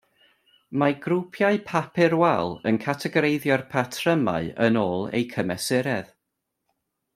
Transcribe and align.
Mae 0.83 0.93
grwpiau 1.01 1.59
papur 1.67 2.15
wal 2.21 2.55
yn 2.71 2.79
categoreiddio'r 2.87 3.65
patrymau 3.75 4.51
yn 4.69 4.83
ôl 4.87 5.07
eu 5.21 5.29
cymesuredd. 5.37 6.13